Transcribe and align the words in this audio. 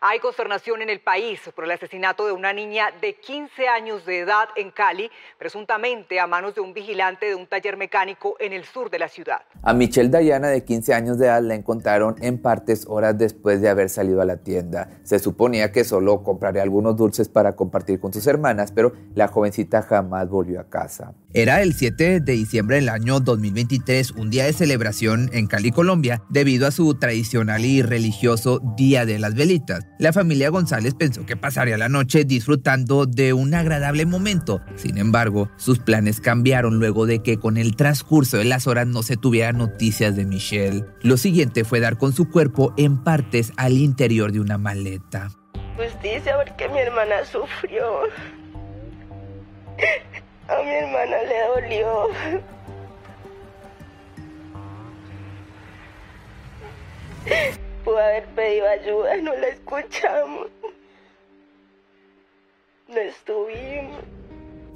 Hay 0.00 0.18
consternación 0.18 0.82
en 0.82 0.90
el 0.90 1.00
país 1.00 1.40
por 1.54 1.64
el 1.64 1.70
asesinato 1.70 2.26
de 2.26 2.32
una 2.32 2.52
niña 2.52 2.88
de 3.00 3.14
15 3.14 3.66
años 3.66 4.04
de 4.04 4.20
edad 4.20 4.48
en 4.54 4.70
Cali, 4.70 5.10
presuntamente 5.38 6.20
a 6.20 6.26
manos 6.26 6.54
de 6.54 6.60
un 6.60 6.74
vigilante 6.74 7.26
de 7.26 7.34
un 7.34 7.46
taller 7.46 7.78
mecánico 7.78 8.36
en 8.38 8.52
el 8.52 8.64
sur 8.64 8.90
de 8.90 8.98
la 8.98 9.08
ciudad. 9.08 9.40
A 9.62 9.72
Michelle 9.72 10.10
Dayana, 10.10 10.48
de 10.48 10.64
15 10.64 10.92
años 10.92 11.18
de 11.18 11.26
edad, 11.26 11.42
la 11.42 11.54
encontraron 11.54 12.16
en 12.20 12.42
partes 12.42 12.84
horas 12.86 13.16
después 13.16 13.62
de 13.62 13.70
haber 13.70 13.88
salido 13.88 14.20
a 14.20 14.26
la 14.26 14.36
tienda. 14.36 14.90
Se 15.02 15.18
suponía 15.18 15.72
que 15.72 15.84
solo 15.84 16.22
compraría 16.22 16.62
algunos 16.62 16.96
dulces 16.96 17.30
para 17.30 17.56
compartir 17.56 17.98
con 17.98 18.12
sus 18.12 18.26
hermanas, 18.26 18.72
pero 18.72 18.92
la 19.14 19.28
jovencita 19.28 19.80
jamás 19.80 20.28
volvió 20.28 20.60
a 20.60 20.68
casa. 20.68 21.14
Era 21.32 21.62
el 21.62 21.74
7 21.74 22.20
de 22.20 22.32
diciembre 22.32 22.76
del 22.76 22.88
año 22.88 23.20
2023, 23.20 24.12
un 24.12 24.30
día 24.30 24.44
de 24.44 24.52
celebración 24.52 25.30
en 25.32 25.46
Cali, 25.46 25.70
Colombia, 25.70 26.22
debido 26.28 26.66
a 26.66 26.70
su 26.70 26.94
tradicional 26.94 27.64
y 27.64 27.82
religioso 27.82 28.60
Día 28.76 29.06
de 29.06 29.18
las 29.18 29.34
Velitas. 29.34 29.85
La 29.98 30.12
familia 30.12 30.50
González 30.50 30.94
pensó 30.94 31.24
que 31.24 31.36
pasaría 31.36 31.78
la 31.78 31.88
noche 31.88 32.24
disfrutando 32.24 33.06
de 33.06 33.32
un 33.32 33.54
agradable 33.54 34.04
momento. 34.04 34.60
Sin 34.74 34.98
embargo, 34.98 35.50
sus 35.56 35.78
planes 35.78 36.20
cambiaron 36.20 36.78
luego 36.78 37.06
de 37.06 37.22
que 37.22 37.38
con 37.38 37.56
el 37.56 37.76
transcurso 37.76 38.36
de 38.36 38.44
las 38.44 38.66
horas 38.66 38.86
no 38.86 39.02
se 39.02 39.16
tuviera 39.16 39.52
noticias 39.52 40.14
de 40.14 40.26
Michelle. 40.26 40.84
Lo 41.00 41.16
siguiente 41.16 41.64
fue 41.64 41.80
dar 41.80 41.96
con 41.96 42.12
su 42.12 42.28
cuerpo 42.28 42.74
en 42.76 43.02
partes 43.02 43.52
al 43.56 43.72
interior 43.72 44.32
de 44.32 44.40
una 44.40 44.58
maleta. 44.58 45.30
Pues 45.76 45.94
dice 46.02 46.30
a 46.30 46.36
ver 46.36 46.54
que 46.56 46.68
mi 46.68 46.78
hermana 46.78 47.24
sufrió. 47.24 48.00
A 50.48 50.62
mi 50.62 50.70
hermana 50.70 51.16
le 51.22 51.40
dolió. 51.54 52.08
Pudo 57.86 57.98
haber 57.98 58.24
pedido 58.34 58.68
ayuda, 58.68 59.16
no 59.22 59.32
la 59.36 59.46
escuchamos. 59.46 60.48
No 62.88 62.96
estuvimos. 62.96 64.02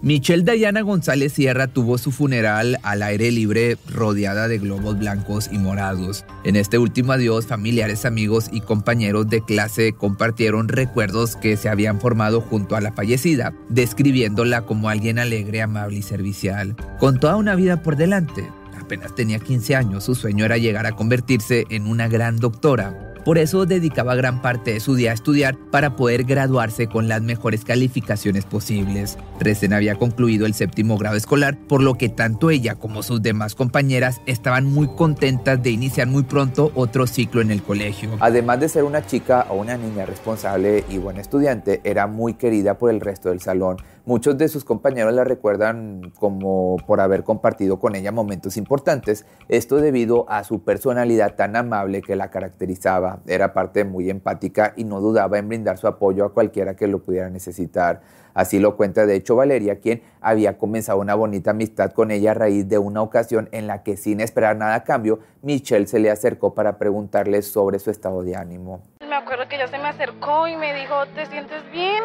Michelle 0.01 0.45
Dayana 0.45 0.83
González 0.83 1.33
Sierra 1.33 1.67
tuvo 1.67 1.99
su 1.99 2.12
funeral 2.12 2.79
al 2.84 3.03
aire 3.03 3.33
libre 3.33 3.77
rodeada 3.89 4.47
de 4.47 4.59
globos 4.59 4.97
blancos 4.97 5.51
y 5.51 5.59
morados. 5.59 6.25
En 6.45 6.55
este 6.55 6.79
último 6.79 7.11
adiós, 7.11 7.47
familiares, 7.47 8.05
amigos 8.05 8.49
y 8.53 8.61
compañeros 8.61 9.29
de 9.29 9.45
clase 9.45 9.93
compartieron 9.93 10.69
recuerdos 10.69 11.34
que 11.34 11.56
se 11.56 11.69
habían 11.69 12.01
formado 12.01 12.41
junto 12.41 12.77
a 12.77 12.81
la 12.81 12.93
fallecida, 12.93 13.53
describiéndola 13.71 14.62
como 14.67 14.89
alguien 14.89 15.19
alegre, 15.19 15.62
amable 15.62 15.99
y 15.99 16.03
servicial, 16.03 16.77
con 17.01 17.19
toda 17.19 17.34
una 17.34 17.56
vida 17.56 17.83
por 17.83 17.97
delante. 17.97 18.49
Apenas 18.81 19.15
tenía 19.15 19.39
15 19.39 19.77
años, 19.77 20.05
su 20.05 20.15
sueño 20.15 20.45
era 20.45 20.56
llegar 20.56 20.87
a 20.87 20.93
convertirse 20.93 21.65
en 21.69 21.87
una 21.87 22.09
gran 22.09 22.39
doctora. 22.39 23.09
Por 23.25 23.37
eso 23.37 23.67
dedicaba 23.67 24.15
gran 24.15 24.41
parte 24.41 24.73
de 24.73 24.81
su 24.81 24.95
día 24.95 25.11
a 25.11 25.15
estudiar 25.15 25.57
para 25.71 25.95
poder 25.95 26.25
graduarse 26.25 26.87
con 26.87 27.07
las 27.07 27.21
mejores 27.21 27.65
calificaciones 27.65 28.47
posibles. 28.47 29.19
Recién 29.39 29.73
había 29.73 29.97
concluido 29.97 30.47
el 30.47 30.55
séptimo 30.55 30.97
grado 30.97 31.17
escolar, 31.17 31.59
por 31.69 31.83
lo 31.83 31.95
que 31.95 32.09
tanto 32.09 32.51
ella 32.51 32.75
como 32.77 33.03
sus 33.03 33.21
demás 33.21 33.55
compañeras 33.55 34.21
estaban 34.27 34.65
muy 34.65 34.89
contentas 34.97 35.62
de 35.62 35.71
iniciar 35.71 36.07
muy 36.07 36.23
pronto 36.23 36.73
otro 36.75 37.07
ciclo 37.07 37.41
en 37.41 37.51
el 37.51 37.62
colegio. 37.62 38.11
Además 38.21 38.61
de 38.61 38.69
ser 38.69 38.85
una 38.85 39.05
chica 39.05 39.47
o 39.51 39.57
una 39.57 39.77
niña 39.77 40.07
responsable 40.07 40.84
y 40.89 40.99
buena 40.99 41.21
estudiante, 41.21 41.81
era 41.84 42.07
muy 42.07 42.34
querida 42.34 42.79
por 42.79 42.91
el 42.91 43.01
resto 43.01 43.29
del 43.29 43.41
salón. 43.41 43.77
Muchos 44.11 44.36
de 44.36 44.48
sus 44.48 44.64
compañeros 44.64 45.14
la 45.14 45.22
recuerdan 45.22 46.11
como 46.19 46.78
por 46.84 47.00
haber 47.00 47.22
compartido 47.22 47.78
con 47.78 47.94
ella 47.94 48.11
momentos 48.11 48.56
importantes, 48.56 49.25
esto 49.48 49.77
debido 49.77 50.28
a 50.28 50.42
su 50.42 50.64
personalidad 50.64 51.36
tan 51.36 51.55
amable 51.55 52.03
que 52.03 52.16
la 52.16 52.28
caracterizaba. 52.28 53.20
Era 53.28 53.53
parte 53.53 53.84
muy 53.84 54.11
empática 54.11 54.72
y 54.77 54.83
no 54.83 55.00
dudaba 55.00 55.38
en 55.38 55.48
brindar 55.48 55.78
su 55.78 55.86
apoyo 55.86 56.25
a 56.25 56.34
cualquiera 56.34 56.75
que 56.75 56.88
lo 56.88 56.98
pudiera 57.05 57.31
necesitar. 57.31 58.00
Así 58.34 58.58
lo 58.58 58.77
cuenta 58.77 59.06
de 59.06 59.14
hecho 59.14 59.36
Valeria, 59.36 59.78
quien 59.78 60.03
había 60.20 60.58
comenzado 60.58 60.98
una 60.98 61.14
bonita 61.14 61.53
amistad 61.53 61.92
con 61.92 62.11
ella 62.11 62.33
a 62.33 62.34
raíz 62.34 62.69
de 62.69 62.78
una 62.78 63.03
ocasión 63.03 63.49
en 63.53 63.69
la 63.69 63.84
que 63.84 63.97
sin 63.97 64.20
esperar 64.20 64.56
nada 64.56 64.75
a 64.75 64.82
cambio, 64.82 65.20
Michelle 65.43 65.87
se 65.87 66.00
le 66.00 66.10
acercó 66.10 66.53
para 66.53 66.78
preguntarle 66.78 67.43
sobre 67.43 67.78
su 67.78 67.93
estado 67.93 68.25
de 68.25 68.34
ánimo. 68.34 68.82
Me 69.09 69.15
acuerdo 69.15 69.49
que 69.49 69.54
ella 69.54 69.69
se 69.69 69.78
me 69.78 69.87
acercó 69.87 70.49
y 70.49 70.56
me 70.56 70.75
dijo, 70.75 70.97
¿te 71.15 71.26
sientes 71.26 71.62
bien? 71.70 72.03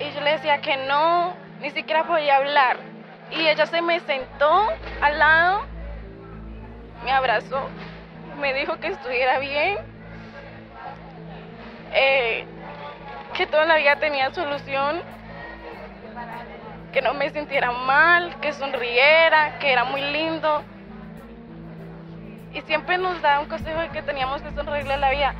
Y 0.00 0.10
yo 0.12 0.20
le 0.22 0.32
decía 0.32 0.60
que 0.62 0.76
no, 0.78 1.34
ni 1.60 1.70
siquiera 1.70 2.04
podía 2.04 2.36
hablar. 2.36 2.78
Y 3.30 3.46
ella 3.46 3.66
se 3.66 3.82
me 3.82 4.00
sentó 4.00 4.68
al 5.02 5.18
lado, 5.18 5.62
me 7.04 7.12
abrazó, 7.12 7.68
me 8.40 8.54
dijo 8.54 8.80
que 8.80 8.88
estuviera 8.88 9.38
bien, 9.38 9.78
eh, 11.92 12.44
que 13.34 13.46
toda 13.46 13.66
la 13.66 13.76
vida 13.76 13.96
tenía 13.96 14.32
solución, 14.32 15.02
que 16.92 17.02
no 17.02 17.14
me 17.14 17.30
sintiera 17.30 17.70
mal, 17.70 18.34
que 18.40 18.52
sonriera, 18.52 19.58
que 19.58 19.70
era 19.70 19.84
muy 19.84 20.00
lindo. 20.00 20.62
Y 22.52 22.62
siempre 22.62 22.98
nos 22.98 23.20
da 23.22 23.38
un 23.38 23.46
consejo 23.46 23.80
de 23.80 23.90
que 23.90 24.02
teníamos 24.02 24.42
que 24.42 24.50
sonreírle 24.52 24.94
a 24.94 24.96
la 24.96 25.10
vida 25.10 25.34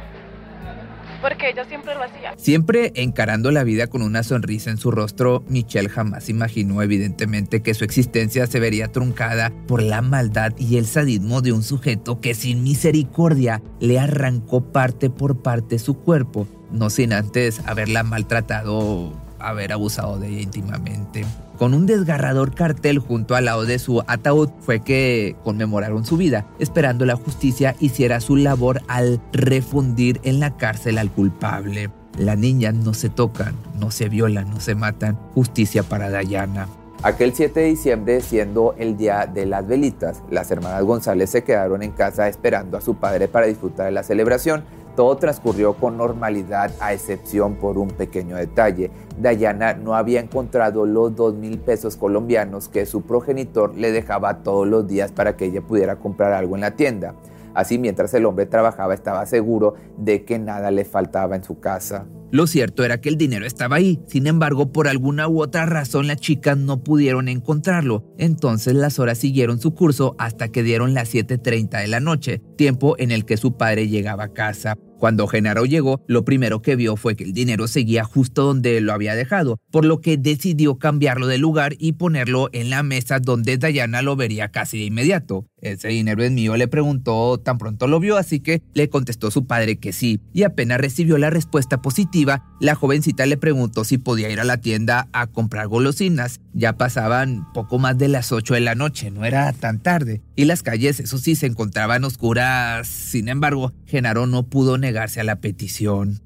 porque 1.21 1.51
ella 1.51 1.65
siempre 1.65 1.95
lo 1.95 2.03
hacía. 2.03 2.35
Siempre 2.37 2.93
encarando 2.95 3.51
la 3.51 3.65
vida 3.65 3.87
con 3.87 4.03
una 4.03 4.23
sonrisa 4.23 4.71
en 4.71 4.79
su 4.79 4.91
rostro, 4.91 5.45
Michelle 5.49 5.89
jamás 5.89 6.29
imaginó 6.29 6.83
evidentemente 6.83 7.63
que 7.63 7.75
su 7.75 7.85
existencia 7.85 8.47
se 8.47 8.61
vería 8.61 8.89
truncada 8.89 9.53
por 9.67 9.83
la 9.83 10.03
maldad 10.03 10.53
y 10.59 10.77
el 10.77 10.87
sadismo 10.87 11.41
de 11.43 11.53
un 11.53 11.63
sujeto 11.63 12.21
que 12.21 12.35
sin 12.35 12.63
misericordia 12.63 13.63
le 13.81 13.99
arrancó 13.99 14.73
parte 14.73 15.11
por 15.11 15.43
parte 15.43 15.79
su 15.79 15.95
cuerpo, 15.95 16.47
no 16.71 16.91
sin 16.91 17.13
antes 17.13 17.61
haberla 17.67 18.03
maltratado, 18.03 19.13
haber 19.41 19.73
abusado 19.73 20.19
de 20.19 20.29
ella 20.29 20.41
íntimamente 20.43 21.25
con 21.61 21.75
un 21.75 21.85
desgarrador 21.85 22.55
cartel 22.55 23.01
junto 23.01 23.35
al 23.35 23.45
lado 23.45 23.67
de 23.67 23.79
su 23.79 24.03
ataúd 24.07 24.49
fue 24.61 24.81
que 24.81 25.37
conmemoraron 25.45 26.07
su 26.07 26.17
vida, 26.17 26.47
esperando 26.59 27.05
la 27.05 27.17
justicia 27.17 27.77
hiciera 27.81 28.21
su 28.21 28.37
labor 28.37 28.81
al 28.89 29.21
refundir 29.31 30.23
en 30.25 30.41
la 30.41 30.57
cárcel 30.57 30.97
al 30.97 31.11
culpable. 31.11 31.91
Las 32.17 32.39
niñas 32.39 32.73
no 32.73 32.95
se 32.95 33.11
tocan, 33.11 33.57
no 33.79 33.91
se 33.91 34.09
violan, 34.09 34.49
no 34.49 34.59
se 34.59 34.75
matan. 34.75 35.19
Justicia 35.35 35.83
para 35.83 36.09
Dayana. 36.09 36.67
Aquel 37.03 37.35
7 37.35 37.61
de 37.61 37.67
diciembre, 37.67 38.23
siendo 38.23 38.75
el 38.79 38.97
día 38.97 39.27
de 39.27 39.45
las 39.45 39.67
velitas, 39.67 40.23
las 40.31 40.51
hermanas 40.51 40.83
González 40.85 41.29
se 41.29 41.45
quedaron 41.45 41.83
en 41.83 41.93
casa 41.93 42.27
esperando 42.27 42.79
a 42.79 42.81
su 42.81 42.95
padre 42.95 43.29
para 43.29 43.47
disfrutar 43.47 43.85
de 43.85 43.93
la 43.93 44.03
celebración. 44.03 44.65
Todo 45.01 45.17
transcurrió 45.17 45.73
con 45.73 45.97
normalidad 45.97 46.73
a 46.79 46.93
excepción 46.93 47.55
por 47.55 47.79
un 47.79 47.89
pequeño 47.89 48.37
detalle. 48.37 48.91
Dayana 49.19 49.73
no 49.73 49.95
había 49.95 50.21
encontrado 50.21 50.85
los 50.85 51.17
dos 51.17 51.33
mil 51.33 51.59
pesos 51.59 51.97
colombianos 51.97 52.69
que 52.69 52.85
su 52.85 53.01
progenitor 53.01 53.75
le 53.79 53.93
dejaba 53.93 54.43
todos 54.43 54.69
los 54.69 54.87
días 54.87 55.11
para 55.11 55.39
que 55.39 55.47
ella 55.47 55.63
pudiera 55.63 55.97
comprar 55.97 56.35
algo 56.35 56.55
en 56.55 56.61
la 56.61 56.73
tienda. 56.73 57.15
Así 57.55 57.79
mientras 57.79 58.13
el 58.13 58.27
hombre 58.27 58.45
trabajaba 58.45 58.93
estaba 58.93 59.25
seguro 59.25 59.73
de 59.97 60.27
que 60.27 60.39
nada 60.39 60.71
le 60.71 60.85
faltaba 60.85 61.35
en 61.35 61.45
su 61.45 61.61
casa. 61.61 62.05
Lo 62.31 62.47
cierto 62.47 62.85
era 62.85 63.01
que 63.01 63.09
el 63.09 63.17
dinero 63.17 63.47
estaba 63.47 63.77
ahí, 63.77 64.03
sin 64.07 64.27
embargo 64.27 64.71
por 64.71 64.87
alguna 64.87 65.29
u 65.29 65.41
otra 65.41 65.65
razón 65.65 66.09
las 66.09 66.19
chicas 66.19 66.59
no 66.59 66.85
pudieron 66.85 67.29
encontrarlo, 67.29 68.05
entonces 68.19 68.75
las 68.75 68.99
horas 68.99 69.17
siguieron 69.17 69.61
su 69.61 69.75
curso 69.75 70.15
hasta 70.19 70.51
que 70.51 70.63
dieron 70.63 70.93
las 70.93 71.15
7.30 71.15 71.81
de 71.81 71.89
la 71.89 72.01
noche, 72.01 72.43
tiempo 72.57 72.97
en 72.99 73.13
el 73.13 73.25
que 73.25 73.39
su 73.39 73.57
padre 73.57 73.89
llegaba 73.89 74.25
a 74.25 74.33
casa. 74.35 74.77
Cuando 75.01 75.27
Genaro 75.27 75.65
llegó, 75.65 76.05
lo 76.09 76.27
primero 76.27 76.61
que 76.61 76.77
vio 76.77 76.95
fue 76.95 77.17
que 77.17 77.25
el 77.25 77.33
dinero 77.33 77.69
seguía 77.69 78.05
justo 78.05 78.45
donde 78.45 78.83
lo 78.83 78.93
había 78.93 79.15
dejado, 79.15 79.59
por 79.71 79.87
lo 79.87 80.03
que 80.03 80.19
decidió 80.19 80.79
cambiarlo 80.79 81.27
de 81.27 81.39
lugar 81.39 81.75
y 81.79 81.93
ponerlo 81.93 82.51
en 82.53 82.69
la 82.69 82.83
mesa 82.83 83.19
donde 83.19 83.57
Dayana 83.57 84.03
lo 84.03 84.15
vería 84.15 84.51
casi 84.51 84.79
de 84.79 84.85
inmediato. 84.85 85.47
Ese 85.63 85.89
dinero 85.89 86.23
es 86.23 86.31
mío, 86.31 86.55
le 86.57 86.69
preguntó 86.69 87.39
tan 87.39 87.57
pronto 87.57 87.87
lo 87.87 87.99
vio, 87.99 88.19
así 88.19 88.41
que 88.41 88.63
le 88.75 88.91
contestó 88.91 89.31
su 89.31 89.47
padre 89.47 89.79
que 89.79 89.93
sí, 89.93 90.21
y 90.35 90.43
apenas 90.43 90.79
recibió 90.79 91.17
la 91.17 91.31
respuesta 91.31 91.81
positiva, 91.81 92.45
la 92.61 92.75
jovencita 92.75 93.25
le 93.25 93.39
preguntó 93.39 93.85
si 93.85 93.97
podía 93.97 94.31
ir 94.31 94.41
a 94.41 94.45
la 94.45 94.59
tienda 94.59 95.09
a 95.13 95.27
comprar 95.27 95.67
golosinas. 95.69 96.41
Ya 96.53 96.73
pasaban 96.75 97.51
poco 97.55 97.79
más 97.79 97.97
de 97.97 98.09
las 98.09 98.33
8 98.33 98.55
de 98.55 98.61
la 98.61 98.75
noche, 98.75 99.11
no 99.11 99.25
era 99.25 99.53
tan 99.53 99.81
tarde, 99.81 100.21
y 100.35 100.45
las 100.45 100.63
calles, 100.63 101.01
eso 101.01 101.17
sí, 101.17 101.37
se 101.37 101.47
encontraban 101.47 102.05
oscuras. 102.05 102.89
Sin 102.89 103.29
embargo, 103.29 103.73
Genaro 103.87 104.27
no 104.27 104.43
pudo 104.43 104.77
negarse 104.91 105.21
a 105.21 105.25
la 105.25 105.37
petición. 105.37 106.21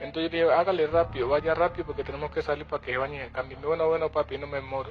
Entonces 0.00 0.32
yo 0.32 0.38
dije, 0.38 0.52
hágale 0.52 0.86
rápido, 0.88 1.28
vaya 1.28 1.54
rápido 1.54 1.86
porque 1.86 2.02
tenemos 2.02 2.32
que 2.32 2.42
salir 2.42 2.66
para 2.66 2.82
que 2.82 2.96
bañe 2.96 3.24
el 3.24 3.30
cambio. 3.30 3.56
Bueno, 3.64 3.86
bueno, 3.88 4.10
papi, 4.10 4.36
no 4.36 4.48
me 4.48 4.60
moro. 4.60 4.90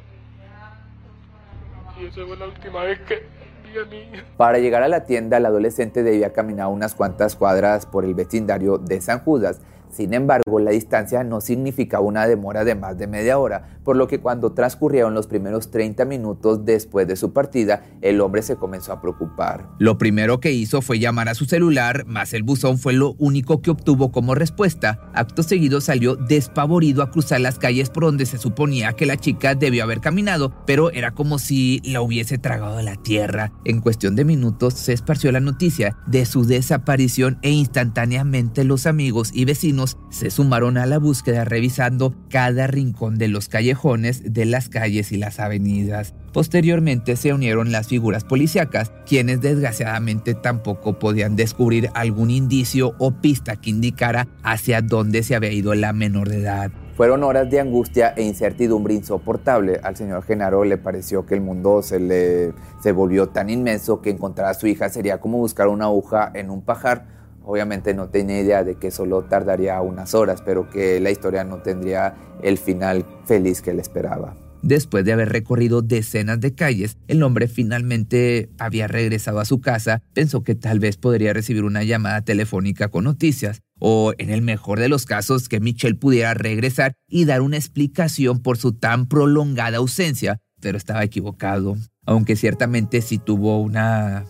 Y 1.99 2.05
esa 2.05 2.25
fue 2.25 2.37
la 2.37 2.45
última 2.45 2.83
vez 2.83 2.99
que 3.01 3.23
vi 3.65 3.77
a 3.77 3.85
mi 3.85 4.21
Para 4.37 4.59
llegar 4.59 4.83
a 4.83 4.87
la 4.87 5.03
tienda, 5.03 5.35
el 5.35 5.45
adolescente 5.45 6.01
debía 6.01 6.31
caminar 6.31 6.67
unas 6.67 6.95
cuantas 6.95 7.35
cuadras 7.35 7.85
por 7.85 8.05
el 8.05 8.13
vecindario 8.13 8.77
de 8.77 9.01
San 9.01 9.19
Judas. 9.19 9.59
Sin 9.91 10.13
embargo, 10.13 10.59
la 10.59 10.71
distancia 10.71 11.23
no 11.23 11.41
significaba 11.41 12.03
una 12.03 12.27
demora 12.27 12.63
de 12.63 12.75
más 12.75 12.97
de 12.97 13.07
media 13.07 13.39
hora, 13.39 13.79
por 13.83 13.95
lo 13.95 14.07
que 14.07 14.19
cuando 14.19 14.51
transcurrieron 14.51 15.13
los 15.13 15.27
primeros 15.27 15.71
30 15.71 16.05
minutos 16.05 16.63
después 16.63 17.07
de 17.07 17.15
su 17.15 17.33
partida, 17.33 17.83
el 18.01 18.21
hombre 18.21 18.43
se 18.43 18.55
comenzó 18.55 18.93
a 18.93 19.01
preocupar. 19.01 19.67
Lo 19.79 19.97
primero 19.97 20.39
que 20.39 20.51
hizo 20.51 20.81
fue 20.81 20.99
llamar 20.99 21.27
a 21.27 21.33
su 21.33 21.45
celular, 21.45 22.05
más 22.05 22.33
el 22.33 22.43
buzón 22.43 22.77
fue 22.77 22.93
lo 22.93 23.15
único 23.17 23.61
que 23.61 23.71
obtuvo 23.71 24.11
como 24.11 24.35
respuesta. 24.35 25.09
Acto 25.13 25.41
seguido 25.41 25.81
salió 25.81 26.15
despavorido 26.15 27.01
a 27.01 27.09
cruzar 27.09 27.41
las 27.41 27.57
calles 27.57 27.89
por 27.89 28.03
donde 28.03 28.25
se 28.25 28.37
suponía 28.37 28.93
que 28.93 29.07
la 29.07 29.17
chica 29.17 29.55
debió 29.55 29.83
haber 29.83 30.01
caminado, 30.01 30.53
pero 30.65 30.91
era 30.91 31.11
como 31.11 31.39
si 31.39 31.81
la 31.83 32.01
hubiese 32.01 32.37
tragado 32.37 32.81
la 32.81 32.95
tierra. 32.95 33.51
En 33.65 33.81
cuestión 33.81 34.15
de 34.15 34.25
minutos 34.25 34.75
se 34.75 34.93
esparció 34.93 35.31
la 35.31 35.39
noticia 35.39 35.97
de 36.05 36.25
su 36.25 36.45
desaparición 36.45 37.39
e 37.41 37.49
instantáneamente 37.49 38.63
los 38.63 38.85
amigos 38.85 39.31
y 39.33 39.45
vecinos 39.45 39.78
se 39.87 40.31
sumaron 40.31 40.77
a 40.77 40.85
la 40.85 40.97
búsqueda 40.97 41.45
revisando 41.45 42.15
cada 42.29 42.67
rincón 42.67 43.17
de 43.17 43.27
los 43.27 43.49
callejones 43.49 44.33
de 44.33 44.45
las 44.45 44.69
calles 44.69 45.11
y 45.11 45.17
las 45.17 45.39
avenidas. 45.39 46.13
Posteriormente 46.33 47.15
se 47.15 47.33
unieron 47.33 47.71
las 47.71 47.87
figuras 47.87 48.23
policíacas, 48.23 48.91
quienes 49.05 49.41
desgraciadamente 49.41 50.35
tampoco 50.35 50.99
podían 50.99 51.35
descubrir 51.35 51.89
algún 51.93 52.29
indicio 52.29 52.95
o 52.99 53.11
pista 53.11 53.55
que 53.55 53.71
indicara 53.71 54.27
hacia 54.43 54.81
dónde 54.81 55.23
se 55.23 55.35
había 55.35 55.51
ido 55.51 55.73
la 55.75 55.93
menor 55.93 56.29
de 56.29 56.39
edad. 56.39 56.71
Fueron 56.95 57.23
horas 57.23 57.49
de 57.49 57.61
angustia 57.61 58.13
e 58.17 58.23
incertidumbre 58.23 58.93
insoportable. 58.93 59.79
Al 59.83 59.95
señor 59.95 60.21
Genaro 60.23 60.65
le 60.65 60.77
pareció 60.77 61.25
que 61.25 61.33
el 61.33 61.39
mundo 61.39 61.81
se 61.81 61.97
le 61.97 62.51
se 62.83 62.91
volvió 62.91 63.29
tan 63.29 63.49
inmenso 63.49 64.01
que 64.01 64.09
encontrar 64.09 64.49
a 64.49 64.53
su 64.53 64.67
hija 64.67 64.89
sería 64.89 65.19
como 65.21 65.37
buscar 65.37 65.69
una 65.69 65.85
aguja 65.85 66.29
en 66.33 66.49
un 66.49 66.61
pajar 66.61 67.18
Obviamente 67.49 67.95
no 67.95 68.09
tenía 68.09 68.39
idea 68.39 68.63
de 68.63 68.75
que 68.75 68.91
solo 68.91 69.23
tardaría 69.23 69.81
unas 69.81 70.13
horas, 70.13 70.43
pero 70.45 70.69
que 70.69 70.99
la 70.99 71.09
historia 71.09 71.43
no 71.43 71.63
tendría 71.63 72.13
el 72.43 72.59
final 72.59 73.03
feliz 73.25 73.63
que 73.63 73.71
él 73.71 73.79
esperaba. 73.79 74.37
Después 74.61 75.03
de 75.03 75.13
haber 75.13 75.29
recorrido 75.29 75.81
decenas 75.81 76.39
de 76.39 76.53
calles, 76.53 76.99
el 77.07 77.23
hombre 77.23 77.47
finalmente 77.47 78.51
había 78.59 78.87
regresado 78.87 79.39
a 79.39 79.45
su 79.45 79.61
casa, 79.61 80.03
pensó 80.13 80.43
que 80.43 80.53
tal 80.53 80.79
vez 80.79 80.97
podría 80.97 81.33
recibir 81.33 81.63
una 81.63 81.83
llamada 81.83 82.21
telefónica 82.21 82.89
con 82.89 83.05
noticias, 83.05 83.63
o 83.79 84.13
en 84.19 84.29
el 84.29 84.43
mejor 84.43 84.79
de 84.79 84.89
los 84.89 85.07
casos 85.07 85.49
que 85.49 85.59
Michelle 85.59 85.95
pudiera 85.95 86.35
regresar 86.35 86.93
y 87.07 87.25
dar 87.25 87.41
una 87.41 87.57
explicación 87.57 88.43
por 88.43 88.59
su 88.59 88.73
tan 88.73 89.07
prolongada 89.07 89.77
ausencia, 89.77 90.37
pero 90.59 90.77
estaba 90.77 91.03
equivocado 91.03 91.75
aunque 92.09 92.35
ciertamente 92.35 93.03
sí 93.03 93.19
tuvo 93.19 93.59
una, 93.59 94.25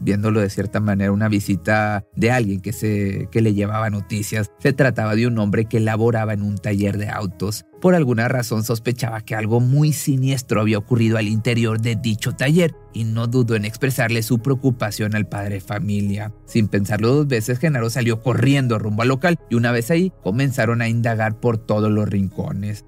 viéndolo 0.00 0.40
de 0.40 0.50
cierta 0.50 0.80
manera, 0.80 1.12
una 1.12 1.28
visita 1.28 2.04
de 2.16 2.32
alguien 2.32 2.60
que, 2.60 2.72
se, 2.72 3.28
que 3.30 3.40
le 3.40 3.54
llevaba 3.54 3.88
noticias. 3.88 4.50
Se 4.58 4.72
trataba 4.72 5.14
de 5.14 5.28
un 5.28 5.38
hombre 5.38 5.66
que 5.66 5.78
laboraba 5.78 6.32
en 6.32 6.42
un 6.42 6.58
taller 6.58 6.98
de 6.98 7.08
autos. 7.08 7.66
Por 7.80 7.94
alguna 7.94 8.26
razón 8.26 8.64
sospechaba 8.64 9.20
que 9.20 9.36
algo 9.36 9.60
muy 9.60 9.92
siniestro 9.92 10.60
había 10.60 10.78
ocurrido 10.78 11.18
al 11.18 11.28
interior 11.28 11.80
de 11.80 11.94
dicho 11.94 12.32
taller 12.32 12.74
y 12.92 13.04
no 13.04 13.28
dudó 13.28 13.54
en 13.54 13.64
expresarle 13.64 14.24
su 14.24 14.40
preocupación 14.40 15.14
al 15.14 15.28
padre 15.28 15.60
familia. 15.60 16.34
Sin 16.46 16.66
pensarlo 16.66 17.14
dos 17.14 17.28
veces, 17.28 17.60
Genaro 17.60 17.90
salió 17.90 18.20
corriendo 18.22 18.80
rumbo 18.80 19.02
al 19.02 19.08
local 19.08 19.38
y 19.48 19.54
una 19.54 19.70
vez 19.70 19.92
ahí 19.92 20.12
comenzaron 20.24 20.82
a 20.82 20.88
indagar 20.88 21.38
por 21.38 21.58
todos 21.58 21.92
los 21.92 22.08
rincones 22.08 22.84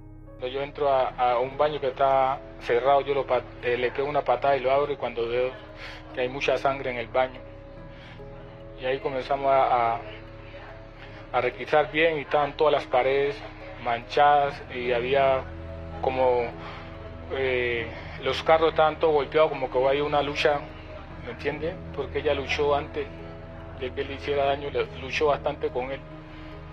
yo 0.49 0.63
entro 0.63 0.89
a, 0.91 1.39
un 1.39 1.57
baño 1.57 1.81
que 1.81 1.89
está 1.89 2.39
cerrado, 2.61 3.01
yo 3.03 3.25
eh, 3.63 3.77
le 3.77 3.91
pego 3.91 4.09
una 4.09 4.23
patada 4.23 4.57
y 4.57 4.61
lo 4.61 4.73
abro 4.73 4.93
y 4.93 4.97
cuando 4.97 5.29
veo 5.29 5.51
que 6.15 6.21
hay 6.23 6.29
mucha 6.29 6.59
sangre 6.59 6.91
en 6.91 6.97
el 6.97 7.09
baño. 7.09 7.41
Y 8.81 8.85
ahí 8.85 8.99
comenzamos 8.99 9.51
a, 9.51 10.01
a, 11.33 11.41
requisar 11.41 11.91
bien 11.93 12.19
y 12.19 12.23
estaban 12.23 12.57
todas 12.57 12.73
las 12.73 12.87
paredes 12.87 13.37
manchadas 13.85 14.61
y 14.75 14.93
había 14.93 15.43
como 16.01 16.47
eh, 17.33 17.87
los 18.23 18.43
carros 18.43 18.71
estaban 18.71 18.99
todos 18.99 19.15
golpeados 19.15 19.51
como 19.51 19.71
que 19.71 19.79
hay 19.89 20.01
una 20.01 20.23
lucha, 20.23 20.61
¿me 21.25 21.33
entiende? 21.33 21.75
Porque 21.95 22.19
ella 22.19 22.35
luchó 22.35 22.75
antes 22.75 23.07
de 23.81 23.93
que 23.93 24.05
le 24.05 24.15
hiciera 24.15 24.45
daño, 24.45 24.69
luchó 25.01 25.27
bastante 25.27 25.69
con 25.69 25.91
él, 25.91 26.01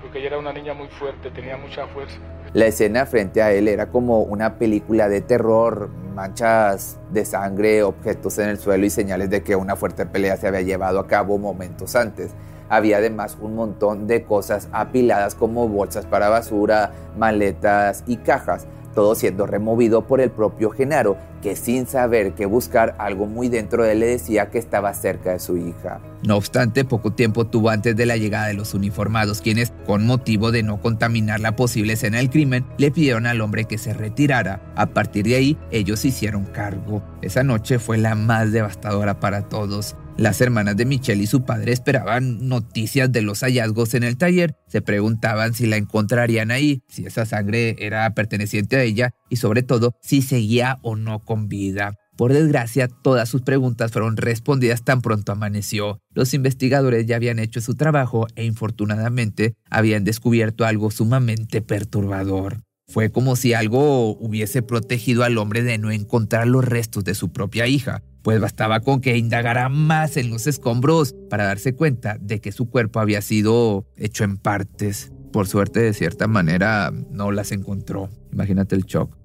porque 0.02 0.20
ella 0.20 0.28
era 0.28 0.40
una 0.40 0.54
niña 0.54 0.74
muy 0.74 0.88
fuerte, 0.88 1.32
tenía 1.32 1.58
mucha 1.58 1.88
fuerza. 1.88 2.18
La 2.54 2.66
escena 2.66 3.06
frente 3.06 3.42
a 3.42 3.52
él 3.52 3.68
era 3.68 3.88
como 3.88 4.22
una 4.22 4.58
película 4.58 5.08
de 5.08 5.22
terror, 5.22 5.90
manchas 6.16 7.00
de 7.12 7.26
sangre, 7.26 7.84
objetos 7.84 8.40
en 8.40 8.50
el 8.50 8.58
suelo 8.58 8.86
y 8.86 8.90
señales 8.90 9.30
de 9.30 9.44
que 9.44 9.56
una 9.56 9.76
fuerte 9.76 10.06
pelea 10.06 10.38
se 10.38 10.48
había 10.48 10.62
llevado 10.62 11.00
a 11.00 11.08
cabo 11.08 11.38
momentos 11.38 11.96
antes. 11.96 12.32
Había 12.68 12.98
además 12.98 13.38
un 13.40 13.56
montón 13.56 14.08
de 14.08 14.24
cosas 14.24 14.70
apiladas 14.72 15.36
como 15.36 15.68
bolsas 15.68 16.06
para 16.06 16.30
basura, 16.30 16.92
maletas 17.18 18.04
y 18.08 18.18
cajas 18.18 18.68
todo 18.94 19.16
siendo 19.16 19.46
removido 19.46 20.08
por 20.08 20.20
el 20.20 20.32
propio 20.32 20.72
Genaro, 20.72 21.18
que 21.42 21.56
sin 21.56 21.88
saber 21.88 22.34
qué 22.34 22.46
buscar 22.46 22.96
algo 23.00 23.26
muy 23.26 23.50
dentro 23.50 23.84
de 23.84 23.94
él 23.94 24.00
le 24.00 24.08
decía 24.08 24.50
que 24.50 24.58
estaba 24.58 24.94
cerca 24.94 25.32
de 25.32 25.40
su 25.40 25.58
hija. 25.58 26.00
No 26.24 26.36
obstante, 26.36 26.84
poco 26.84 27.14
tiempo 27.14 27.48
tuvo 27.48 27.70
antes 27.70 27.96
de 27.96 28.06
la 28.06 28.18
llegada 28.18 28.48
de 28.48 28.54
los 28.54 28.74
uniformados, 28.74 29.42
quienes, 29.42 29.72
con 29.86 30.06
motivo 30.06 30.52
de 30.52 30.64
no 30.64 30.82
contaminar 30.82 31.40
la 31.40 31.56
posible 31.56 31.94
escena 31.94 32.18
del 32.18 32.30
crimen, 32.30 32.66
le 32.78 32.92
pidieron 32.92 33.26
al 33.26 33.40
hombre 33.40 33.66
que 33.66 33.78
se 33.78 33.94
retirara. 33.94 34.62
A 34.76 34.88
partir 34.88 35.26
de 35.26 35.36
ahí, 35.36 35.58
ellos 35.72 36.04
hicieron 36.04 36.44
cargo. 36.46 37.02
Esa 37.22 37.44
noche 37.44 37.80
fue 37.80 37.98
la 37.98 38.16
más 38.16 38.52
devastadora 38.52 39.20
para 39.20 39.48
todos. 39.48 39.96
Las 40.18 40.42
hermanas 40.42 40.76
de 40.76 40.84
Michelle 40.84 41.24
y 41.24 41.28
su 41.28 41.44
padre 41.46 41.72
esperaban 41.72 42.50
noticias 42.50 43.10
de 43.10 43.22
los 43.22 43.40
hallazgos 43.40 43.94
en 43.94 44.04
el 44.04 44.18
taller, 44.18 44.58
se 44.68 44.82
preguntaban 44.82 45.54
si 45.54 45.66
la 45.66 45.78
encontrarían 45.78 46.52
ahí, 46.52 46.84
si 46.90 47.06
esa 47.06 47.26
sangre 47.26 47.78
era 47.80 48.14
perteneciente 48.14 48.76
a 48.76 48.84
ella 48.84 49.14
y 49.30 49.38
sobre 49.38 49.64
todo 49.64 49.94
si 50.02 50.22
seguía 50.22 50.78
o 50.82 50.96
no 50.96 51.20
con 51.20 51.48
vida. 51.48 51.94
Por 52.20 52.34
desgracia, 52.34 52.90
todas 52.90 53.30
sus 53.30 53.44
preguntas 53.44 53.94
fueron 53.94 54.18
respondidas 54.18 54.84
tan 54.84 55.02
pronto 55.02 55.32
amaneció. 55.32 56.02
Los 56.14 56.34
investigadores 56.34 57.06
ya 57.06 57.16
habían 57.16 57.40
hecho 57.40 57.62
su 57.62 57.76
trabajo 57.76 58.28
e 58.36 58.44
infortunadamente 58.44 59.54
habían 59.70 60.04
descubierto 60.04 60.66
algo 60.66 60.92
sumamente 60.92 61.62
perturbador. 61.62 62.58
Fue 62.90 63.12
como 63.12 63.36
si 63.36 63.54
algo 63.54 64.18
hubiese 64.18 64.64
protegido 64.64 65.24
al 65.24 65.38
hombre 65.38 65.62
de 65.62 65.78
no 65.78 65.92
encontrar 65.92 66.48
los 66.48 66.66
restos 66.66 67.04
de 67.06 67.16
su 67.16 67.32
propia 67.32 67.68
hija, 67.68 68.02
pues 68.24 68.42
bastaba 68.42 68.80
con 68.82 69.00
que 69.00 69.16
indagara 69.16 69.70
más 69.70 70.18
en 70.18 70.30
los 70.30 70.48
escombros 70.48 71.16
para 71.30 71.46
darse 71.46 71.74
cuenta 71.74 72.18
de 72.20 72.42
que 72.42 72.52
su 72.52 72.70
cuerpo 72.70 73.00
había 73.00 73.22
sido 73.22 73.86
hecho 73.96 74.24
en 74.24 74.38
partes. 74.38 75.14
Por 75.32 75.48
suerte, 75.48 75.80
de 75.82 75.94
cierta 75.94 76.28
manera, 76.28 76.92
no 77.12 77.32
las 77.32 77.52
encontró. 77.52 78.10
Imagínate 78.34 78.76
el 78.76 78.86
shock. 78.86 79.19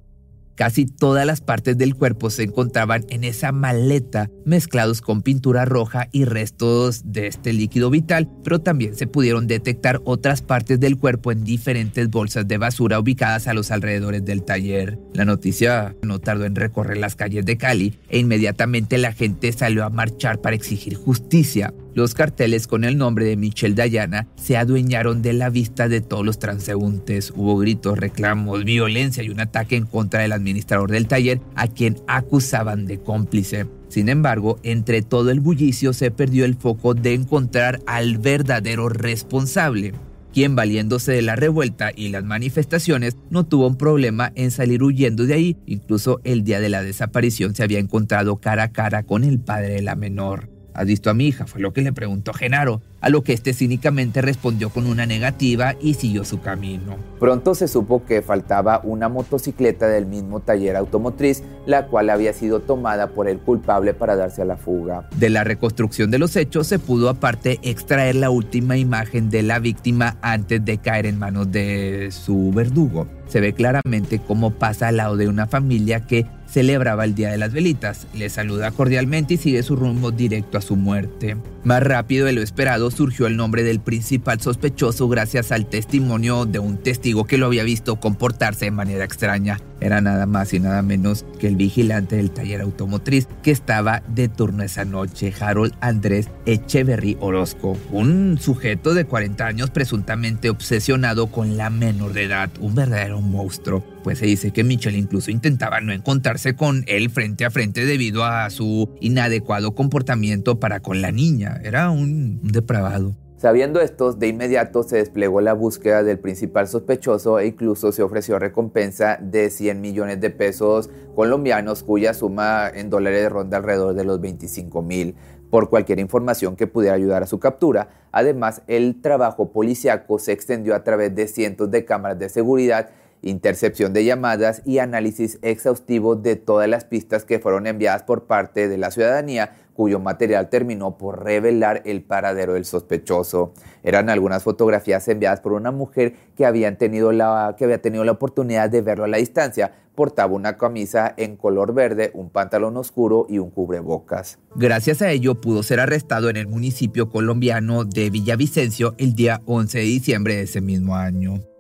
Casi 0.55 0.87
todas 0.87 1.27
las 1.27 1.41
partes 1.41 1.77
del 1.77 1.95
cuerpo 1.95 2.31
se 2.31 2.45
encontraban 2.45 3.05
en 3.09 3.25
esa 3.25 3.53
maleta 3.53 4.31
mezclados 4.45 5.01
con 5.01 5.23
pintura 5.23 5.65
roja 5.65 6.09
y 6.13 6.25
restos 6.25 7.03
de 7.05 7.27
este 7.27 7.53
líquido 7.53 7.91
vital, 7.91 8.31
pero 8.45 8.61
también 8.61 8.95
se 8.95 9.07
pudieron 9.07 9.47
detectar 9.47 10.01
otras 10.05 10.43
partes 10.43 10.79
del 10.79 10.99
cuerpo 10.99 11.33
en 11.33 11.45
diferentes 11.45 12.09
bolsas 12.09 12.47
de 12.47 12.59
basura 12.59 13.01
ubicadas 13.01 13.49
a 13.49 13.55
los 13.55 13.71
alrededores 13.71 14.25
del 14.25 14.45
taller. 14.45 14.99
La 15.13 15.25
noticia 15.25 15.97
no 16.03 16.21
tardó 16.21 16.45
en 16.45 16.55
recorrer 16.55 16.99
las 16.99 17.17
calles 17.17 17.45
de 17.45 17.57
Cali 17.57 17.99
e 18.09 18.19
inmediatamente 18.19 18.99
la 18.99 19.13
gente 19.13 19.53
salió 19.53 19.85
a 19.85 19.91
marchar 19.91 20.41
para 20.41 20.57
exigir 20.57 20.95
justicia. 20.95 21.73
Los 21.95 22.15
carteles 22.15 22.67
con 22.67 22.83
el 22.83 22.99
nombre 22.99 23.25
de 23.25 23.37
Michelle 23.37 23.77
Dayana 23.77 24.27
se 24.35 24.57
adueñaron 24.57 25.23
de 25.23 25.33
la 25.33 25.49
vista 25.49 25.89
de 25.89 26.01
todos 26.01 26.27
los 26.27 26.41
transeúntes. 26.41 27.33
Hubo 27.37 27.57
gritos, 27.57 27.97
reclamos, 27.97 28.65
violencia 28.65 29.23
y 29.23 29.31
un 29.31 29.39
ataque 29.39 29.77
en 29.77 29.87
contra 29.87 30.21
del 30.21 30.33
administrador 30.33 30.91
del 30.91 31.07
taller 31.07 31.41
a 31.55 31.69
quien 31.69 31.97
acusaban 32.09 32.87
de 32.87 32.99
cómplice. 32.99 33.67
Sin 33.89 34.09
embargo, 34.09 34.59
entre 34.65 35.03
todo 35.03 35.31
el 35.31 35.39
bullicio 35.39 35.93
se 35.93 36.11
perdió 36.11 36.45
el 36.45 36.57
foco 36.57 36.95
de 36.95 37.15
encontrar 37.15 37.81
al 37.87 38.19
verdadero 38.19 38.89
responsable 38.89 39.95
quien 40.33 40.57
valiéndose 40.57 41.13
de 41.13 41.23
la 41.23 41.37
revuelta 41.37 41.93
y 41.95 42.09
las 42.09 42.25
manifestaciones 42.25 43.17
no 43.31 43.47
tuvo 43.47 43.69
un 43.69 43.77
problema 43.77 44.33
en 44.35 44.51
salir 44.51 44.83
huyendo 44.83 45.27
de 45.27 45.35
ahí. 45.35 45.57
Incluso 45.65 46.21
el 46.25 46.43
día 46.43 46.59
de 46.59 46.71
la 46.71 46.83
desaparición 46.83 47.55
se 47.55 47.63
había 47.63 47.79
encontrado 47.79 48.39
cara 48.39 48.65
a 48.65 48.73
cara 48.73 49.05
con 49.05 49.23
el 49.23 49.39
padre 49.39 49.75
de 49.75 49.83
la 49.83 49.95
menor. 49.95 50.54
¿Has 50.75 50.87
visto 50.87 51.09
a 51.09 51.15
mi 51.15 51.29
hija? 51.29 51.47
Fue 51.47 51.61
lo 51.61 51.73
que 51.73 51.83
le 51.83 51.93
preguntó 51.93 52.33
Genaro, 52.33 52.83
a 53.01 53.09
lo 53.09 53.23
que 53.23 53.33
este 53.33 53.53
cínicamente 53.53 54.21
respondió 54.23 54.71
con 54.71 54.87
una 54.87 55.07
negativa 55.07 55.75
y 55.81 55.95
siguió 55.95 56.25
su 56.25 56.41
camino. 56.41 56.97
Pronto 57.21 57.55
se 57.55 57.69
supo 57.69 58.05
que 58.05 58.23
faltaba 58.23 58.81
una 58.83 59.09
motocicleta 59.09 59.87
del 59.87 60.07
mismo 60.07 60.41
taller 60.41 60.75
automotriz, 60.75 61.45
la 61.65 61.87
cual 61.87 62.11
había 62.11 62.33
sido 62.33 62.61
tomada 62.61 63.11
por 63.11 63.29
el 63.29 63.39
culpable 63.39 63.95
para 63.95 64.17
darse 64.17 64.43
a 64.43 64.47
la 64.47 64.57
fuga. 64.57 65.09
De 65.17 65.31
la 65.31 65.45
reconstrucción 65.45 66.11
de 66.11 66.19
los 66.19 66.35
hechos 66.35 66.67
se 66.67 66.81
pudo 66.81 67.09
aparte 67.09 67.61
extraer 67.63 68.17
la 68.17 68.31
última 68.31 68.77
imagen 68.77 69.31
de 69.31 69.45
la 69.45 69.61
víctima 69.61 70.17
antes 70.23 70.65
de 70.65 70.79
caer 70.79 71.07
en 71.07 71.19
manos 71.21 71.53
de 71.53 72.09
su 72.11 72.51
verdugo. 72.53 73.07
Se 73.29 73.41
ve 73.41 73.53
claramente 73.53 74.21
cómo 74.27 74.51
pasa 74.51 74.89
al 74.89 74.99
lado 74.99 75.17
de 75.17 75.29
una 75.29 75.47
familia 75.47 76.01
que 76.07 76.27
celebraba 76.55 77.05
el 77.05 77.17
Día 77.17 77.33
de 77.33 77.37
las 77.37 77.53
Velitas, 77.53 78.07
le 78.15 78.31
saluda 78.31 78.71
cordialmente 78.71 79.35
y 79.35 79.39
sigue 79.39 79.65
su 79.65 79.75
rumbo 79.75 80.13
directo 80.13 80.57
a 80.57 80.61
su 80.61 80.77
muerte. 80.77 81.37
Más 81.65 81.83
rápido 81.83 82.27
de 82.27 82.33
lo 82.33 82.43
esperado 82.43 82.93
surgió 82.93 83.27
el 83.27 83.37
nombre 83.37 83.65
del 83.65 83.81
principal 83.81 84.41
sospechoso 84.41 85.09
gracias 85.09 85.51
al 85.51 85.67
testimonio 85.67 86.45
de 86.45 86.61
un 86.61 86.77
testigo 86.77 87.25
que 87.25 87.39
lo 87.39 87.47
había 87.47 87.65
visto 87.65 87.97
comportarse 87.97 88.67
de 88.67 88.71
manera 88.71 89.05
extraña. 89.05 89.59
Era 89.81 90.01
nada 90.01 90.27
más 90.27 90.53
y 90.55 90.61
nada 90.61 90.83
menos 90.83 91.25
que 91.39 91.49
el 91.49 91.57
vigilante 91.57 92.17
del 92.17 92.31
taller 92.31 92.61
automotriz 92.61 93.29
que 93.43 93.51
estaba 93.51 94.03
de 94.09 94.29
turno 94.29 94.63
esa 94.63 94.85
noche, 94.85 95.33
Harold 95.39 95.75
Andrés 95.81 96.31
Echeverry 96.47 97.17
Orozco, 97.21 97.77
un 97.91 98.39
sujeto 98.41 98.95
de 98.95 99.05
40 99.05 99.47
años 99.47 99.71
presuntamente 99.71 100.51
obsesionado 100.51 101.29
con 101.29 101.57
la 101.57 101.71
menor 101.71 102.13
de 102.13 102.25
edad, 102.25 102.51
un 102.61 102.75
verdadero 102.75 103.21
monstruo. 103.21 103.85
Pues 104.03 104.19
se 104.19 104.27
dice 104.27 104.51
que 104.53 104.65
Michelle 104.65 104.99
incluso 104.99 105.31
intentaba 105.31 105.81
no 105.81 105.93
encontrarse 105.93 106.55
con 106.55 106.85
él 106.87 107.11
frente 107.11 107.45
a 107.45 107.51
frente 107.51 107.87
debido 107.87 108.25
a 108.25 108.51
su 108.51 108.91
inadecuado 109.01 109.75
comportamiento 109.75 110.61
para 110.61 110.81
con 110.81 111.01
la 111.01 111.11
niña. 111.11 111.61
Era 111.65 111.91
un, 111.91 112.41
depravado. 112.43 113.17
Sabiendo 113.45 113.83
esto, 113.83 114.15
de 114.15 114.29
inmediato 114.29 114.85
se 114.85 114.97
desplegó 114.97 115.43
la 115.43 115.53
búsqueda 115.53 116.03
del 116.03 116.19
principal 116.19 116.67
sospechoso 116.67 117.39
e 117.39 117.49
incluso 117.49 117.93
se 117.93 118.03
ofreció 118.03 118.39
recompensa 118.39 119.19
de 119.21 119.51
100 119.51 119.83
millones 119.83 120.19
de 120.19 120.31
pesos 120.31 120.89
colombianos, 121.15 121.83
cuya 121.83 122.15
suma 122.15 122.71
en 122.71 122.89
dólares 122.89 123.31
ronda 123.31 123.59
alrededor 123.59 123.93
de 123.93 124.05
los 124.05 124.19
25 124.19 124.81
mil 124.81 125.15
por 125.51 125.69
cualquier 125.69 125.99
información 125.99 126.57
que 126.57 126.67
pudiera 126.67 126.97
ayudar 126.97 127.23
a 127.23 127.27
su 127.27 127.39
captura. 127.39 127.91
Además, 128.13 128.63
el 128.67 129.03
trabajo 129.03 129.53
policiaco 129.53 130.19
se 130.19 130.33
extendió 130.33 130.75
a 130.75 130.83
través 130.83 131.15
de 131.15 131.29
cientos 131.29 131.71
de 131.71 131.85
cámaras 131.85 132.19
de 132.19 132.31
seguridad, 132.31 132.89
intercepción 133.25 133.93
de 133.93 134.05
llamadas 134.05 134.63
y 134.65 134.79
análisis 134.79 135.39
exhaustivo 135.43 136.15
de 136.15 136.37
todas 136.37 136.69
las 136.69 136.85
pistas 136.85 137.25
que 137.25 137.39
fueron 137.39 137.67
enviadas 137.67 138.03
por 138.03 138.25
parte 138.25 138.69
de 138.69 138.79
la 138.79 138.91
ciudadanía 138.91 139.55
cuyo 139.75 140.01
material 140.01 140.49
terminó 140.49 140.97
por 140.97 141.25
revelar 141.25 141.83
el 141.85 142.03
paradero 142.03 142.55
del 142.55 142.65
sospechoso. 142.65 143.53
Eran 143.83 144.09
algunas 144.09 144.43
fotografías 144.43 145.07
enviadas 145.09 145.41
por 145.41 145.53
una 145.53 145.73
mujer 145.73 146.15
que, 146.37 146.45
tenido 146.79 147.13
la, 147.13 147.55
que 147.59 147.65
había 147.65 147.83
tenido 147.83 148.05
la 148.05 148.13
oportunidad 148.13 148.71
de 148.71 148.81
verlo 148.81 149.05
a 149.05 149.09
la 149.09 149.19
distancia. 149.19 149.73
Portaba 149.95 150.33
una 150.33 150.57
camisa 150.57 151.13
en 151.17 151.37
color 151.37 151.75
verde, 151.75 152.11
un 152.15 152.31
pantalón 152.31 152.77
oscuro 152.77 153.27
y 153.29 153.39
un 153.39 153.51
cubrebocas. 153.51 154.39
Gracias 154.57 155.03
a 155.03 155.11
ello 155.11 155.41
pudo 155.41 155.63
ser 155.63 155.81
arrestado 155.81 156.31
en 156.31 156.37
el 156.37 156.47
municipio 156.47 157.11
colombiano 157.11 157.85
de 157.85 158.11
Villavicencio 158.11 158.95
el 158.99 159.15
día 159.15 159.43
11 159.47 159.79
de 159.79 159.85
diciembre 159.85 160.37
de 160.37 160.43
ese 160.43 160.61
mismo 160.61 160.97
año. 160.97 161.54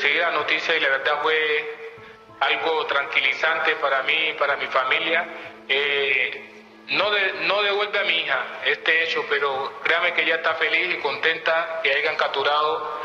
Recibí 0.00 0.18
la 0.18 0.30
noticia 0.30 0.74
y 0.74 0.80
la 0.80 0.88
verdad 0.88 1.20
fue 1.20 1.74
algo 2.40 2.86
tranquilizante 2.86 3.76
para 3.76 4.02
mí 4.04 4.30
y 4.30 4.32
para 4.32 4.56
mi 4.56 4.66
familia. 4.68 5.26
Eh, 5.68 6.64
no, 6.88 7.10
no 7.42 7.62
devuelve 7.62 7.98
a 7.98 8.04
mi 8.04 8.16
hija 8.16 8.60
este 8.64 9.04
hecho, 9.04 9.26
pero 9.28 9.78
créame 9.82 10.14
que 10.14 10.22
ella 10.22 10.36
está 10.36 10.54
feliz 10.54 10.94
y 10.94 11.00
contenta 11.00 11.80
que 11.82 11.92
hayan 11.92 12.16
capturado 12.16 12.99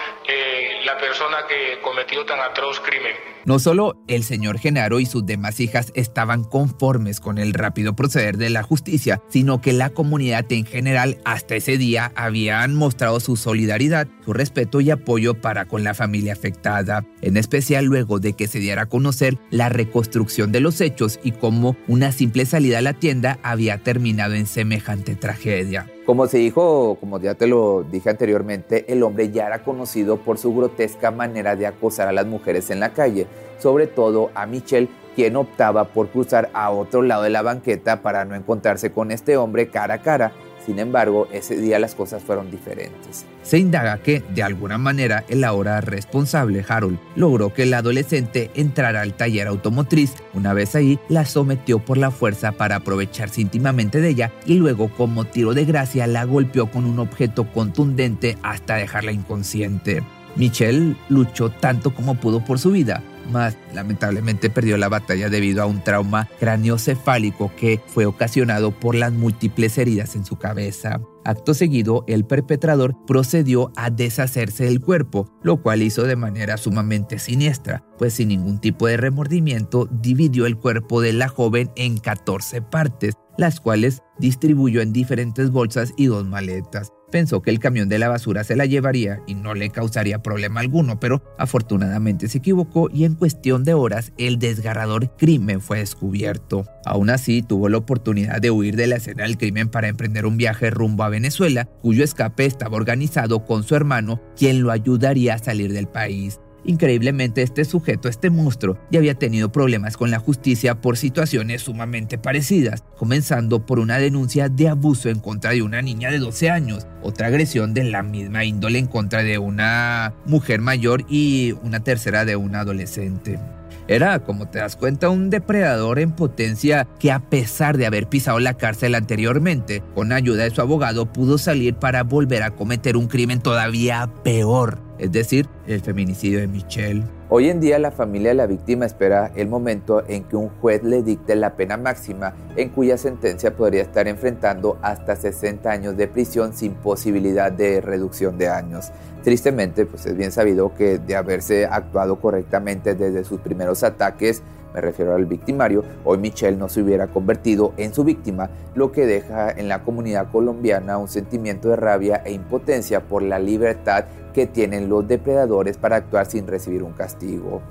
la 0.86 0.98
persona 0.98 1.38
que 1.48 1.82
cometió 1.82 2.26
tan 2.26 2.40
atroz 2.40 2.80
crimen. 2.80 3.14
No 3.46 3.60
solo 3.60 3.96
el 4.08 4.24
señor 4.24 4.60
Genaro 4.60 5.00
y 5.00 5.06
sus 5.06 5.26
demás 5.26 5.60
hijas 5.60 5.92
estaban 5.96 6.44
conformes 6.44 7.20
con 7.20 7.38
el 7.38 7.54
rápido 7.54 7.96
proceder 7.96 8.38
de 8.38 8.50
la 8.50 8.64
justicia, 8.64 9.22
sino 9.30 9.62
que 9.62 9.74
la 9.74 9.92
comunidad 9.92 10.46
en 10.52 10.66
general 10.66 11.20
hasta 11.26 11.56
ese 11.56 11.78
día 11.78 12.12
habían 12.16 12.76
mostrado 12.76 13.20
su 13.20 13.36
solidaridad, 13.36 14.08
su 14.24 14.34
respeto 14.34 14.82
y 14.82 14.92
apoyo 14.92 15.42
para 15.42 15.66
con 15.66 15.84
la 15.84 15.94
familia 15.94 16.34
afectada, 16.34 17.06
en 17.22 17.38
especial 17.38 17.86
luego 17.86 18.20
de 18.20 18.34
que 18.34 18.48
se 18.48 18.60
diera 18.60 18.84
a 18.84 18.90
conocer 18.90 19.38
la 19.50 19.70
reconstrucción 19.70 20.52
de 20.52 20.60
los 20.60 20.82
hechos 20.82 21.20
y 21.24 21.32
cómo 21.32 21.78
una 21.88 22.12
simple 22.12 22.46
salida 22.46 22.80
a 22.80 22.84
la 22.84 22.94
tienda 22.94 23.40
había 23.44 23.80
terminado 23.80 24.34
en 24.34 24.48
semejante 24.48 25.16
tragedia. 25.16 25.88
Como 26.06 26.28
se 26.28 26.38
dijo, 26.38 26.98
como 27.00 27.20
ya 27.20 27.34
te 27.34 27.48
lo 27.48 27.84
dije 27.84 28.12
anteriormente, 28.12 28.86
el 28.94 29.02
hombre 29.02 29.32
ya 29.32 29.48
era 29.48 29.64
conocido 29.64 30.18
por 30.18 30.38
su 30.38 30.54
grotesca 30.56 31.10
manera 31.10 31.56
de 31.56 31.66
acosar 31.66 32.08
a 32.08 32.12
las 32.12 32.28
mujeres 32.28 32.70
en 32.70 32.80
la 32.80 32.94
calle, 32.94 33.26
sobre 33.58 33.88
todo 33.88 34.30
a 34.36 34.46
Michelle, 34.46 34.88
quien 35.16 35.36
optaba 35.36 35.86
por 35.86 36.10
cruzar 36.10 36.52
a 36.54 36.70
otro 36.70 37.02
lado 37.02 37.24
de 37.24 37.32
la 37.32 37.42
banqueta 37.42 38.04
para 38.04 38.24
no 38.24 38.36
encontrarse 38.36 38.92
con 38.92 39.10
este 39.10 39.36
hombre 39.36 39.70
cara 39.70 39.96
a 39.96 40.02
cara 40.04 40.32
sin 40.66 40.80
embargo, 40.80 41.28
ese 41.32 41.56
día 41.58 41.78
las 41.78 41.94
cosas 41.94 42.24
fueron 42.24 42.50
diferentes. 42.50 43.26
Se 43.44 43.60
indaga 43.60 44.00
que, 44.00 44.24
de 44.34 44.42
alguna 44.42 44.78
manera, 44.78 45.24
el 45.28 45.44
ahora 45.44 45.80
responsable 45.82 46.66
Harold 46.68 46.98
logró 47.16 47.54
que 47.54 47.64
el 47.64 47.74
adolescente 47.74 48.50
entrara 48.56 49.02
al 49.02 49.14
taller 49.14 49.48
automotriz. 49.48 50.14
Una 50.34 50.54
vez 50.54 50.76
ahí, 50.76 51.00
la 51.08 51.26
sometió 51.26 51.80
por 51.80 51.98
la 51.98 52.10
fuerza 52.10 52.54
para 52.54 52.78
aprovecharse 52.78 53.42
íntimamente 53.42 54.02
de 54.02 54.10
ella 54.10 54.32
y 54.46 54.56
luego, 54.56 54.90
como 54.90 55.26
tiro 55.26 55.54
de 55.54 55.66
gracia, 55.66 56.08
la 56.08 56.24
golpeó 56.24 56.72
con 56.72 56.86
un 56.86 57.00
objeto 57.00 57.46
contundente 57.52 58.38
hasta 58.42 58.76
dejarla 58.76 59.12
inconsciente. 59.12 60.02
Michelle 60.36 60.96
luchó 61.10 61.50
tanto 61.50 61.94
como 61.94 62.16
pudo 62.16 62.44
por 62.44 62.60
su 62.60 62.72
vida, 62.72 63.02
mas 63.32 63.58
lamentablemente 63.74 64.50
perdió 64.50 64.78
la 64.78 64.90
batalla 64.90 65.30
debido 65.30 65.62
a 65.62 65.66
un 65.66 65.84
trauma 65.84 66.30
craneocefálico 66.40 67.52
que 67.56 67.82
fue 67.88 68.06
ocasionado 68.06 68.72
por 68.72 68.96
las 68.96 69.12
múltiples 69.12 69.78
heridas 69.78 70.16
en 70.16 70.26
su 70.26 70.38
cabeza. 70.38 71.00
Acto 71.24 71.56
seguido, 71.56 72.04
el 72.08 72.26
perpetrador 72.26 72.96
procedió 73.08 73.72
a 73.76 73.90
deshacerse 73.90 74.66
del 74.66 74.80
cuerpo, 74.80 75.28
lo 75.42 75.62
cual 75.62 75.82
hizo 75.82 76.04
de 76.04 76.16
manera 76.16 76.58
sumamente 76.58 77.18
siniestra, 77.18 77.84
pues 77.98 78.14
sin 78.14 78.28
ningún 78.28 78.60
tipo 78.60 78.86
de 78.86 78.98
remordimiento 78.98 79.90
dividió 79.92 80.46
el 80.46 80.58
cuerpo 80.58 81.02
de 81.02 81.14
la 81.14 81.28
joven 81.28 81.72
en 81.76 81.98
14 81.98 82.62
partes, 82.62 83.16
las 83.38 83.60
cuales 83.60 84.04
distribuyó 84.20 84.82
en 84.82 84.94
diferentes 84.94 85.50
bolsas 85.50 85.94
y 85.98 86.06
dos 86.06 86.26
maletas 86.26 86.92
pensó 87.12 87.42
que 87.42 87.52
el 87.52 87.60
camión 87.60 87.90
de 87.90 88.00
la 88.00 88.10
basura 88.10 88.44
se 88.44 88.56
la 88.56 88.66
llevaría 88.66 89.22
y 89.28 89.36
no 89.36 89.54
le 89.54 89.70
causaría 89.70 90.22
problema 90.22 90.60
alguno, 90.60 91.00
pero 91.00 91.24
afortunadamente 91.38 92.28
se 92.28 92.40
equivocó 92.40 92.90
y 92.92 93.06
en 93.06 93.16
cuestión 93.16 93.64
de 93.64 93.74
horas 93.74 94.14
el 94.18 94.40
desgarrador 94.40 95.16
crimen 95.18 95.62
fue 95.62 95.80
descubierto. 95.80 96.66
Aún 96.86 97.10
así, 97.10 97.42
tuvo 97.42 97.70
la 97.70 97.78
oportunidad 97.78 98.42
de 98.42 98.52
huir 98.52 98.76
de 98.76 98.88
la 98.88 98.98
escena 98.98 99.24
del 99.24 99.38
crimen 99.38 99.70
para 99.70 99.88
emprender 99.88 100.26
un 100.26 100.38
viaje 100.38 100.70
rumbo 100.70 101.04
a 101.04 101.10
Venezuela, 101.10 101.66
cuyo 101.82 102.04
escape 102.04 102.46
estaba 102.46 102.78
organizado 102.78 103.46
con 103.46 103.64
su 103.64 103.76
hermano, 103.76 104.22
quien 104.38 104.62
lo 104.62 104.72
ayudaría 104.72 105.36
a 105.36 105.40
salir 105.40 105.74
del 105.74 105.88
país. 105.88 106.40
Increíblemente, 106.66 107.44
este 107.44 107.64
sujeto, 107.64 108.10
este 108.10 108.30
monstruo, 108.30 108.78
ya 108.90 109.00
había 109.00 109.16
tenido 109.16 109.52
problemas 109.52 109.98
con 109.98 110.10
la 110.10 110.20
justicia 110.20 110.82
por 110.82 110.98
situaciones 110.98 111.64
sumamente 111.64 112.18
parecidas, 112.18 112.84
comenzando 112.98 113.66
por 113.66 113.80
una 113.80 114.00
denuncia 114.00 114.50
de 114.50 114.70
abuso 114.70 115.10
en 115.10 115.20
contra 115.20 115.52
de 115.52 115.62
una 115.62 115.82
niña 115.82 116.10
de 116.10 116.20
12 116.20 116.50
años, 116.50 116.88
otra 117.04 117.28
agresión 117.28 117.74
de 117.74 117.84
la 117.84 118.02
misma 118.02 118.46
índole 118.46 118.80
en 118.80 118.88
contra 118.88 119.24
de 119.24 119.38
una 119.38 120.14
mujer 120.26 120.60
mayor 120.60 121.06
y 121.08 121.54
una 121.64 121.82
tercera 121.82 122.26
de 122.26 122.36
un 122.36 122.56
adolescente. 122.56 123.40
Era, 123.88 124.20
como 124.20 124.48
te 124.48 124.60
das 124.60 124.76
cuenta, 124.76 125.10
un 125.10 125.30
depredador 125.30 126.00
en 126.00 126.12
potencia 126.12 126.88
que 127.00 127.12
a 127.12 127.20
pesar 127.20 127.78
de 127.78 127.86
haber 127.86 128.08
pisado 128.08 128.40
la 128.40 128.56
cárcel 128.56 128.96
anteriormente, 128.96 129.84
con 129.94 130.12
ayuda 130.12 130.44
de 130.44 130.50
su 130.50 130.62
abogado 130.62 131.12
pudo 131.12 131.38
salir 131.38 131.76
para 131.76 132.04
volver 132.04 132.42
a 132.44 132.52
cometer 132.52 132.98
un 132.98 133.08
crimen 133.08 133.42
todavía 133.42 134.10
peor, 134.24 134.80
es 134.98 135.12
decir, 135.12 135.48
el 135.68 135.82
feminicidio 135.82 136.40
de 136.40 136.48
Michelle. 136.48 137.04
Hoy 137.28 137.50
en 137.50 137.60
día 137.60 137.80
la 137.80 137.90
familia 137.90 138.30
de 138.30 138.36
la 138.36 138.46
víctima 138.46 138.86
espera 138.86 139.32
el 139.36 139.48
momento 139.48 140.04
en 140.08 140.26
que 140.26 140.36
un 140.36 140.50
juez 140.62 140.84
le 140.84 141.02
dicte 141.02 141.36
la 141.36 141.56
pena 141.56 141.76
máxima, 141.76 142.36
en 142.56 142.70
cuya 142.70 143.00
sentencia 143.00 143.58
podría 143.58 143.82
estar 143.82 144.08
enfrentando 144.08 144.78
hasta 144.84 145.16
60 145.16 145.68
años 145.72 145.98
de 145.98 146.08
prisión 146.08 146.54
sin 146.54 146.76
posibilidad 146.76 147.52
de 147.52 147.82
reducción 147.82 148.38
de 148.38 148.50
años. 148.50 148.92
Tristemente, 149.24 149.88
pues 149.88 150.06
es 150.06 150.16
bien 150.16 150.32
sabido 150.32 150.76
que 150.76 151.00
de 151.00 151.16
haberse 151.16 151.66
actuado 151.66 152.18
correctamente 152.18 152.94
desde 152.94 153.24
sus 153.24 153.40
primeros 153.40 153.84
ataques, 153.84 154.44
me 154.76 154.82
refiero 154.82 155.16
al 155.16 155.26
victimario, 155.26 155.86
hoy 156.04 156.18
Michelle 156.18 156.58
no 156.58 156.68
se 156.68 156.82
hubiera 156.82 157.08
convertido 157.08 157.74
en 157.78 157.94
su 157.94 158.04
víctima, 158.04 158.50
lo 158.76 158.92
que 158.92 159.06
deja 159.06 159.50
en 159.50 159.70
la 159.70 159.84
comunidad 159.84 160.30
colombiana 160.34 160.98
un 160.98 161.08
sentimiento 161.08 161.70
de 161.70 161.78
rabia 161.78 162.22
e 162.26 162.34
impotencia 162.34 163.00
por 163.00 163.24
la 163.24 163.40
libertad 163.40 164.04
que 164.34 164.48
tienen 164.48 164.90
los 164.90 165.08
depredadores 165.08 165.78
para 165.78 165.96
actuar 165.96 166.26
sin 166.26 166.46
recibir 166.46 166.84
un 166.84 166.92
castigo. 166.92 167.62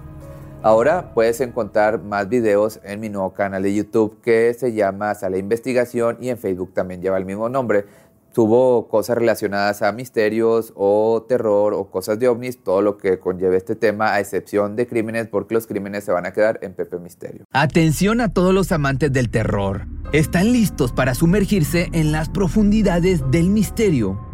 Ahora 0.63 1.13
puedes 1.13 1.43
encontrar 1.43 2.03
más 2.03 2.27
videos 2.27 2.81
en 2.85 3.01
mi 3.01 3.11
nuevo 3.11 3.35
canal 3.35 3.63
de 3.63 3.75
YouTube 3.75 4.23
que 4.23 4.55
se 4.55 4.73
llama 4.73 5.15
Sala 5.15 5.37
Investigación 5.37 6.17
y 6.23 6.31
en 6.31 6.39
Facebook 6.39 6.73
también 6.73 7.03
lleva 7.03 7.19
el 7.19 7.27
mismo 7.27 7.51
nombre 7.51 7.85
tuvo 8.35 8.88
cosas 8.88 9.17
relacionadas 9.17 9.81
a 9.81 9.93
misterios 9.93 10.73
o 10.76 11.25
terror 11.26 11.73
o 11.73 11.91
cosas 11.91 12.19
de 12.19 12.29
ovnis, 12.29 12.62
todo 12.62 12.83
lo 12.83 12.99
que 12.99 13.19
conlleve 13.19 13.57
este 13.57 13.76
tema, 13.76 14.12
a 14.12 14.21
excepción 14.21 14.76
de 14.76 14.87
crímenes, 14.87 15.29
porque 15.29 15.55
los 15.55 15.67
crímenes 15.67 16.05
se 16.05 16.12
van 16.12 16.26
a 16.26 16.33
quedar 16.33 16.59
en 16.61 16.75
Pepe 16.75 16.99
Misterio. 16.99 17.45
Atención 17.53 18.21
a 18.21 18.33
todos 18.33 18.53
los 18.53 18.73
amantes 18.73 19.12
del 19.12 19.31
terror. 19.31 19.87
¿Están 20.12 20.53
listos 20.53 20.93
para 20.93 21.14
sumergirse 21.14 21.88
en 21.93 22.12
las 22.12 22.29
profundidades 22.29 23.23
del 23.31 23.49
misterio? 23.49 24.34